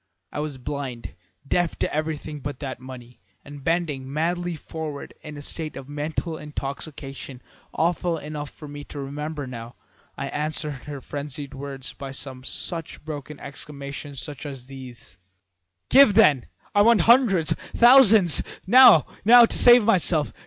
[0.31, 1.13] I was blind,
[1.47, 6.39] deaf to everything but that money, and bending madly forward in a state of mental
[6.39, 7.39] intoxication
[7.71, 9.75] awful enough for me to remember now,
[10.17, 15.19] I answered her frenzied words by some such broken exclamations as these:
[15.89, 16.47] "'Give, then!
[16.73, 20.33] I want hundreds thousands now, now, to save myself!